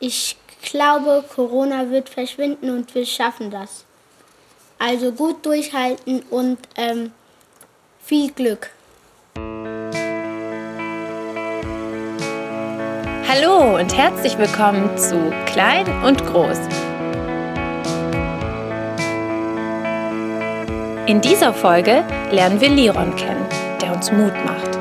[0.00, 3.84] ich glaube, Corona wird verschwinden und wir schaffen das.
[4.78, 7.12] Also gut durchhalten und ähm,
[8.00, 8.70] viel Glück.
[13.28, 16.58] Hallo und herzlich willkommen zu Klein und Groß.
[21.06, 23.46] In dieser Folge lernen wir Liron kennen,
[23.80, 24.75] der uns Mut macht.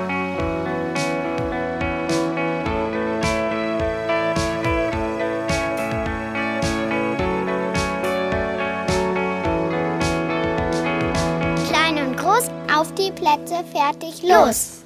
[12.75, 14.81] Auf die Plätze, fertig, los.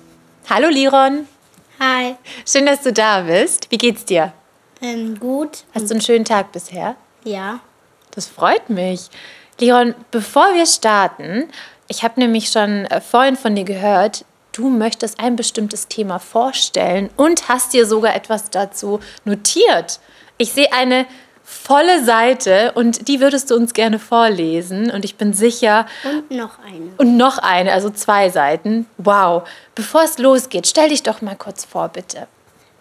[0.47, 1.27] Hallo Liron,
[1.80, 2.16] Hi.
[2.45, 3.71] schön, dass du da bist.
[3.71, 4.31] Wie geht's dir?
[4.80, 5.63] Ähm, gut.
[5.73, 6.95] Hast du einen schönen Tag bisher?
[7.23, 7.61] Ja.
[8.11, 9.09] Das freut mich.
[9.59, 11.49] Liron, bevor wir starten,
[11.88, 17.09] ich habe nämlich schon äh, vorhin von dir gehört, du möchtest ein bestimmtes Thema vorstellen
[17.17, 19.99] und hast dir sogar etwas dazu notiert.
[20.38, 21.08] Ich sehe eine
[21.49, 26.59] volle Seite und die würdest du uns gerne vorlesen und ich bin sicher, Und noch
[26.59, 26.91] eine.
[26.97, 28.86] und noch eine, also zwei Seiten.
[28.97, 29.47] Wow.
[29.73, 32.28] Bevor es losgeht, stell dich doch mal kurz vor, bitte.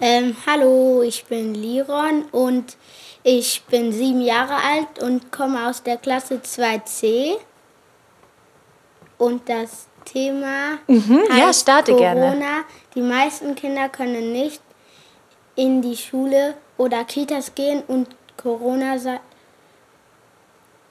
[0.00, 2.76] Ähm, hallo, ich bin Liron und
[3.22, 7.36] ich bin sieben Jahre alt und komme aus der Klasse 2c.
[9.18, 12.12] Und das Thema Mhm, ja, starte Corona.
[12.12, 12.44] gerne.
[12.94, 14.60] Die meisten Kinder können nicht
[15.56, 18.06] in die Schule oder Kitas gehen und
[18.38, 18.96] Corona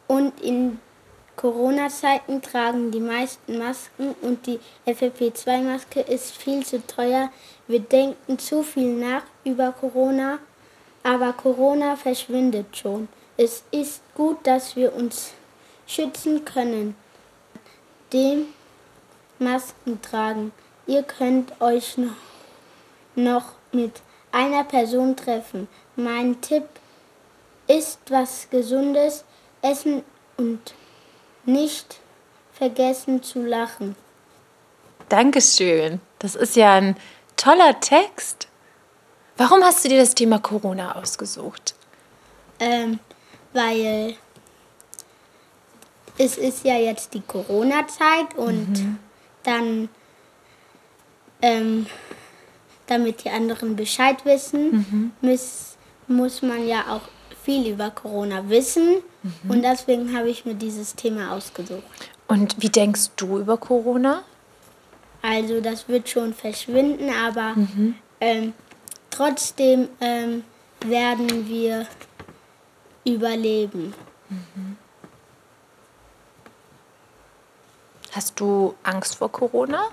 [0.08, 0.80] und in
[1.38, 7.31] Corona-Zeiten tragen die meisten Masken und die FFP2-Maske ist viel zu teuer.
[7.68, 10.40] Wir denken zu viel nach über Corona,
[11.03, 13.08] aber Corona verschwindet schon.
[13.38, 15.31] Es ist gut, dass wir uns
[15.86, 16.95] schützen können.
[18.12, 18.48] Dem
[19.40, 20.52] Masken tragen.
[20.86, 22.16] Ihr könnt euch noch,
[23.16, 25.68] noch mit einer Person treffen.
[25.95, 26.68] Mein Tipp
[27.67, 29.23] ist was Gesundes,
[29.61, 30.03] essen
[30.37, 30.73] und
[31.45, 31.99] nicht
[32.53, 33.95] vergessen zu lachen.
[35.09, 36.01] Dankeschön.
[36.19, 36.97] Das ist ja ein
[37.35, 38.47] toller Text.
[39.38, 41.75] Warum hast du dir das Thema Corona ausgesucht?
[42.59, 43.00] Ähm,
[43.53, 44.16] weil
[46.17, 48.97] es ist ja jetzt die Corona-Zeit und
[49.44, 49.89] dann,
[51.41, 51.85] ähm,
[52.88, 55.77] damit die anderen Bescheid wissen, muss,
[56.07, 57.07] muss man ja auch
[57.47, 58.97] viel über Corona wissen.
[59.47, 61.81] Und deswegen habe ich mir dieses Thema ausgesucht.
[62.28, 64.24] Und wie denkst du über Corona?
[65.22, 67.56] Also das wird schon verschwinden, aber
[68.19, 68.53] ähm,
[69.09, 70.44] trotzdem ähm,
[70.86, 71.88] werden wir
[73.06, 73.94] überleben.
[78.12, 79.84] Hast du Angst vor Corona?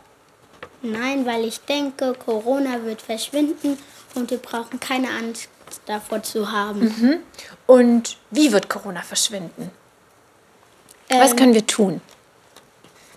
[0.82, 3.78] Nein, weil ich denke, Corona wird verschwinden
[4.16, 5.48] und wir brauchen keine Angst
[5.86, 7.22] davor zu haben.
[7.66, 9.70] Und wie wird Corona verschwinden?
[11.08, 12.00] Was Ähm, können wir tun?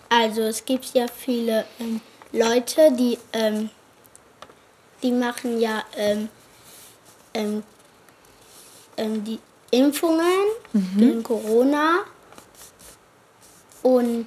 [0.08, 2.00] Also es gibt ja viele ähm,
[2.32, 3.70] Leute, die, ähm,
[5.02, 6.28] die machen ja ähm,
[7.34, 7.62] ähm,
[8.96, 9.38] ähm, die
[9.70, 10.44] Impfungen
[10.96, 12.00] gegen Corona.
[13.82, 14.26] Und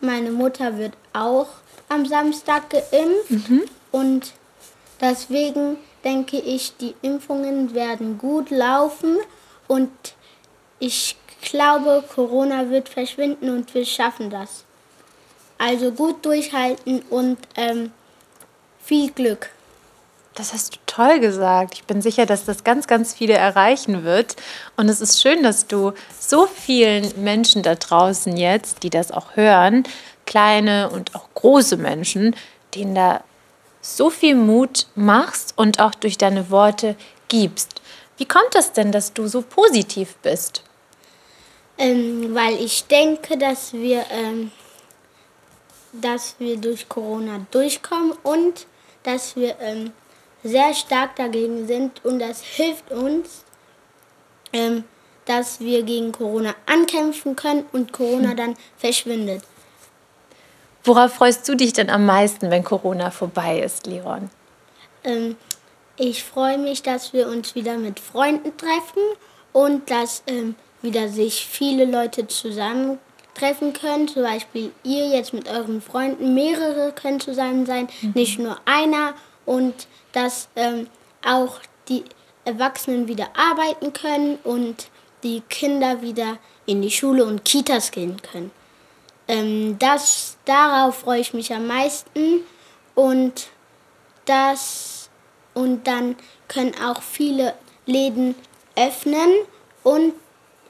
[0.00, 1.48] meine Mutter wird auch
[1.88, 3.68] am Samstag geimpft.
[3.92, 4.32] Und
[5.00, 9.18] deswegen denke ich, die Impfungen werden gut laufen.
[9.66, 9.90] Und
[10.78, 14.64] ich glaube, Corona wird verschwinden und wir schaffen das.
[15.58, 17.90] Also gut durchhalten und ähm,
[18.78, 19.50] viel Glück.
[20.36, 21.74] Das hast du toll gesagt.
[21.74, 24.36] Ich bin sicher, dass das ganz, ganz viele erreichen wird.
[24.76, 29.34] Und es ist schön, dass du so vielen Menschen da draußen jetzt, die das auch
[29.34, 29.84] hören,
[30.26, 32.36] kleine und auch große Menschen,
[32.74, 33.24] denen da
[33.86, 36.96] so viel Mut machst und auch durch deine Worte
[37.28, 37.80] gibst.
[38.16, 40.62] Wie kommt es denn, dass du so positiv bist?
[41.78, 44.50] Ähm, weil ich denke, dass wir, ähm,
[45.92, 48.66] dass wir durch Corona durchkommen und
[49.02, 49.92] dass wir ähm,
[50.42, 53.44] sehr stark dagegen sind und das hilft uns,
[54.52, 54.84] ähm,
[55.26, 59.42] dass wir gegen Corona ankämpfen können und Corona dann verschwindet.
[60.86, 64.30] Worauf freust du dich denn am meisten, wenn Corona vorbei ist, Leon?
[65.02, 65.34] Ähm,
[65.96, 69.02] ich freue mich, dass wir uns wieder mit Freunden treffen
[69.52, 74.06] und dass ähm, wieder sich viele Leute zusammentreffen können.
[74.06, 76.34] Zum Beispiel ihr jetzt mit euren Freunden.
[76.34, 79.14] Mehrere können zusammen sein, nicht nur einer.
[79.44, 80.86] Und dass ähm,
[81.24, 82.04] auch die
[82.44, 84.86] Erwachsenen wieder arbeiten können und
[85.24, 88.52] die Kinder wieder in die Schule und Kitas gehen können.
[89.28, 92.40] Ähm, das, darauf freue ich mich am meisten
[92.94, 93.48] und
[94.24, 95.10] das
[95.54, 96.16] und dann
[96.48, 97.54] können auch viele
[97.86, 98.34] Läden
[98.76, 99.30] öffnen
[99.82, 100.12] und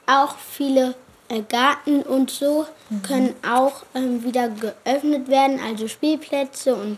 [0.05, 0.95] auch viele
[1.29, 3.01] äh, Garten und so mhm.
[3.01, 6.97] können auch ähm, wieder geöffnet werden, also Spielplätze und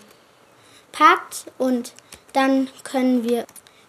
[0.91, 1.93] Parks und
[2.33, 3.45] dann können wir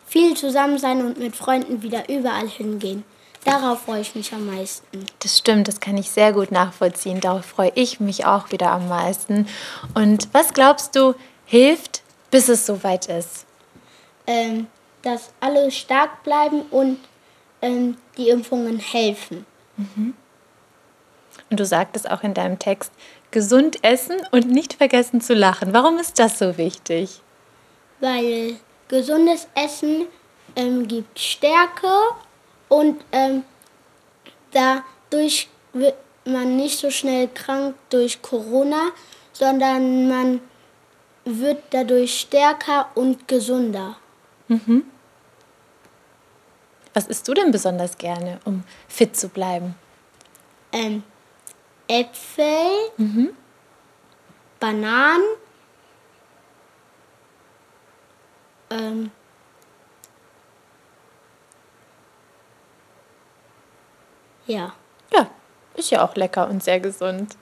[0.06, 3.04] viel zusammen sein und mit Freunden wieder überall hingehen.
[3.44, 5.06] Darauf freue ich mich am meisten.
[5.20, 7.20] Das stimmt, das kann ich sehr gut nachvollziehen.
[7.20, 9.46] Darauf freue ich mich auch wieder am meisten.
[9.94, 11.14] Und was glaubst du,
[11.46, 13.46] hilft, bis es soweit ist?
[14.26, 14.66] Ähm,
[15.02, 16.98] dass alle stark bleiben und
[17.62, 19.46] ähm, die Impfungen helfen.
[19.76, 20.14] Mhm.
[21.48, 22.92] Und du sagtest auch in deinem Text,
[23.30, 25.72] gesund essen und nicht vergessen zu lachen.
[25.72, 27.20] Warum ist das so wichtig?
[28.00, 28.56] Weil
[28.88, 30.06] gesundes Essen
[30.56, 31.88] ähm, gibt Stärke
[32.70, 33.44] und ähm,
[34.52, 38.92] dadurch wird man nicht so schnell krank durch Corona,
[39.32, 40.40] sondern man
[41.24, 43.96] wird dadurch stärker und gesunder.
[44.48, 44.84] Mhm.
[46.94, 49.74] Was isst du denn besonders gerne, um fit zu bleiben?
[50.72, 51.02] Ähm,
[51.88, 53.30] Äpfel, mhm.
[54.60, 55.24] Bananen,
[58.70, 59.10] ähm,
[64.50, 64.72] Ja.
[65.12, 65.30] Ja,
[65.76, 67.36] ist ja auch lecker und sehr gesund.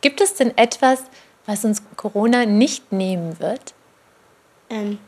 [0.00, 1.02] Gibt es denn etwas,
[1.44, 3.74] was uns Corona nicht nehmen wird?
[4.70, 4.98] Ähm,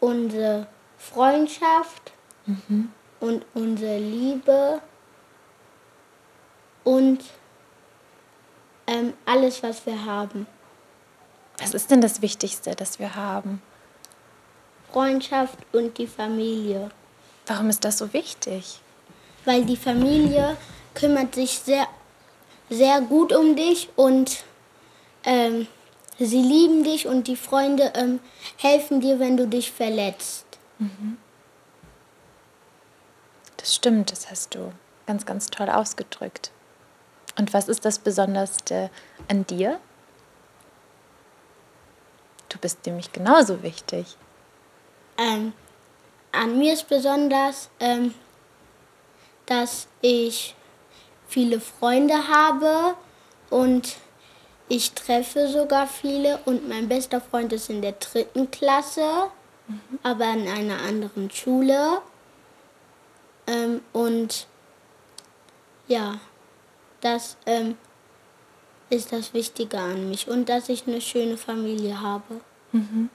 [0.00, 0.66] unsere
[0.96, 2.12] Freundschaft
[2.46, 2.90] mhm.
[3.20, 4.80] und unsere Liebe
[6.84, 7.22] und
[8.86, 10.46] ähm, alles, was wir haben.
[11.58, 13.60] Was ist denn das Wichtigste, das wir haben?
[14.90, 16.88] Freundschaft und die Familie.
[17.46, 18.80] Warum ist das so wichtig?
[19.44, 20.56] Weil die Familie
[20.94, 21.86] kümmert sich sehr,
[22.70, 24.44] sehr gut um dich und
[25.24, 25.66] ähm,
[26.18, 28.20] sie lieben dich und die Freunde ähm,
[28.56, 30.46] helfen dir, wenn du dich verletzt.
[30.78, 31.18] Mhm.
[33.56, 34.72] Das stimmt, das hast du
[35.06, 36.50] ganz, ganz toll ausgedrückt.
[37.38, 38.90] Und was ist das Besonderste
[39.28, 39.80] an dir?
[42.48, 44.16] Du bist nämlich genauso wichtig.
[45.18, 45.52] Ähm,
[46.32, 48.14] an mir ist besonders, ähm,
[49.46, 50.54] dass ich
[51.28, 52.94] viele Freunde habe
[53.50, 53.96] und
[54.68, 59.30] ich treffe sogar viele und mein bester Freund ist in der dritten Klasse,
[59.68, 59.98] mhm.
[60.02, 61.98] aber in einer anderen Schule.
[63.46, 64.46] Ähm, und
[65.86, 66.18] ja,
[67.02, 67.76] das ähm,
[68.88, 72.40] ist das Wichtige an mich und dass ich eine schöne Familie habe.
[72.72, 73.10] Mhm.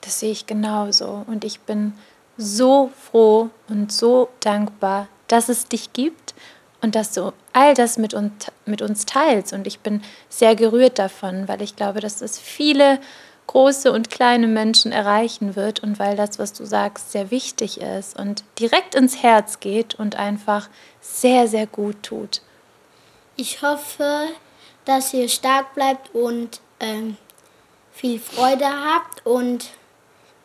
[0.00, 1.92] Das sehe ich genauso und ich bin
[2.40, 6.34] so froh und so dankbar, dass es dich gibt
[6.80, 9.52] und dass du all das mit uns, mit uns teilst.
[9.52, 12.98] Und ich bin sehr gerührt davon, weil ich glaube, dass es viele
[13.46, 18.18] große und kleine Menschen erreichen wird und weil das, was du sagst, sehr wichtig ist
[18.18, 20.68] und direkt ins Herz geht und einfach
[21.00, 22.42] sehr, sehr gut tut.
[23.36, 24.28] Ich hoffe,
[24.84, 27.16] dass ihr stark bleibt und ähm,
[27.92, 29.70] viel Freude habt und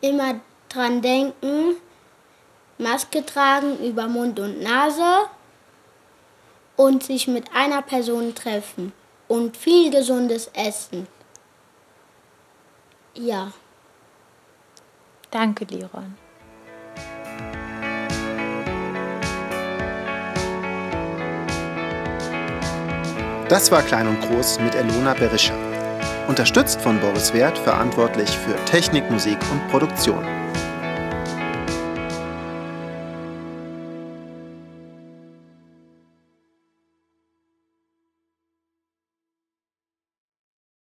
[0.00, 1.76] immer dran denken,
[2.78, 5.26] Maske tragen über Mund und Nase
[6.76, 8.92] und sich mit einer Person treffen
[9.28, 11.06] und viel gesundes Essen.
[13.14, 13.52] Ja.
[15.30, 16.16] Danke, Liron.
[23.48, 25.54] Das war Klein und Groß mit Elona Berischer.
[26.28, 30.24] Unterstützt von Boris Wert, verantwortlich für Technik, Musik und Produktion.